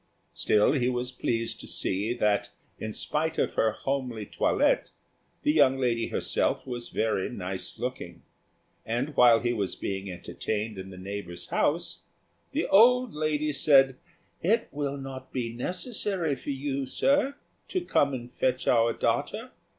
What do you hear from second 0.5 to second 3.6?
he was pleased to see that, in spite of